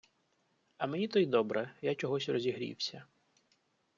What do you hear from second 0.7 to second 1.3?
А мені то й